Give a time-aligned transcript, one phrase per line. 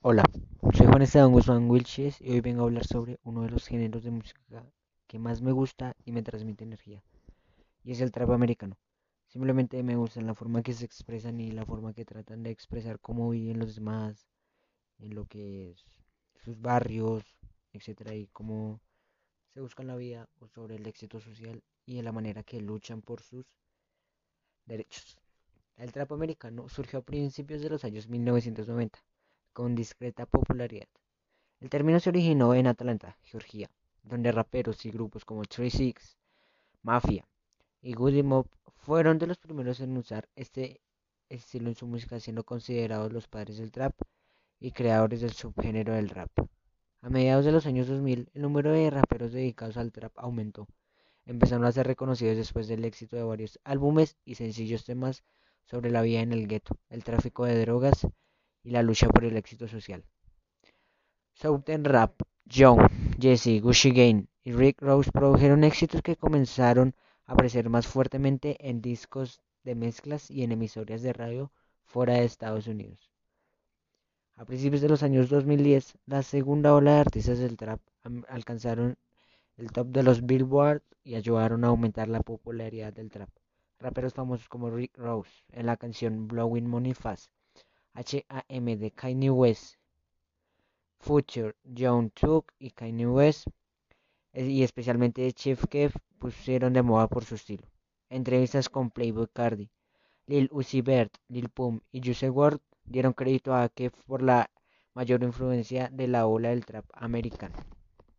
[0.00, 0.22] Hola,
[0.74, 4.04] soy Juan Esteban Guzmán Wilches y hoy vengo a hablar sobre uno de los géneros
[4.04, 4.64] de música
[5.08, 7.02] que más me gusta y me transmite energía,
[7.82, 8.78] y es el trap americano.
[9.26, 13.00] Simplemente me gusta la forma que se expresan y la forma que tratan de expresar
[13.00, 14.28] cómo viven los demás,
[15.00, 15.84] en lo que es
[16.36, 17.24] sus barrios,
[17.72, 18.80] etcétera, y cómo
[19.52, 23.02] se buscan la vida o sobre el éxito social y en la manera que luchan
[23.02, 23.46] por sus
[24.64, 25.18] derechos.
[25.76, 29.00] El trap americano surgió a principios de los años 1990
[29.58, 30.86] con discreta popularidad.
[31.58, 33.68] El término se originó en Atlanta, Georgia,
[34.04, 36.16] donde raperos y grupos como Three Six,
[36.82, 37.26] Mafia
[37.82, 38.46] y Goody Mob
[38.76, 40.80] fueron de los primeros en usar este
[41.28, 44.00] estilo en su música, siendo considerados los padres del trap
[44.60, 46.30] y creadores del subgénero del rap.
[47.02, 50.68] A mediados de los años 2000, el número de raperos dedicados al trap aumentó.
[51.26, 55.24] Empezaron a ser reconocidos después del éxito de varios álbumes y sencillos temas
[55.64, 58.06] sobre la vida en el gueto, el tráfico de drogas
[58.68, 60.04] y la lucha por el éxito social.
[61.32, 62.86] Southern Rap, John,
[63.18, 68.82] Jesse, Gucci Game y Rick Ross produjeron éxitos que comenzaron a aparecer más fuertemente en
[68.82, 71.50] discos de mezclas y en emisoras de radio
[71.86, 73.10] fuera de Estados Unidos.
[74.36, 77.80] A principios de los años 2010, la segunda ola de artistas del trap
[78.28, 78.98] alcanzaron
[79.56, 83.30] el top de los Billboard y ayudaron a aumentar la popularidad del trap.
[83.78, 87.32] Raperos famosos como Rick Ross en la canción Blowing Money Fast
[87.98, 88.76] H.A.M.
[88.76, 89.74] de Kanye West,
[91.00, 93.48] Future, John Tuck y Kanye West,
[94.32, 97.66] y especialmente Chief Keef, pusieron de moda por su estilo.
[98.08, 99.68] Entrevistas con Playboy Cardi,
[100.26, 104.48] Lil Uzi Vert, Lil Pump y Juice WRLD dieron crédito a Keef por la
[104.94, 107.56] mayor influencia de la ola del trap americano.